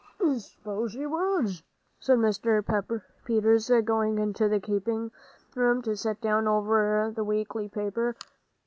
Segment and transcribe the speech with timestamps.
[0.19, 1.61] "S'pose he was,"
[1.99, 2.97] said Mr.
[3.23, 5.11] Peters, going into the keeping
[5.53, 8.15] room to sit down over the weekly paper.